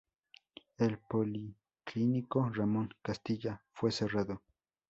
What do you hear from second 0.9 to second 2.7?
policlínico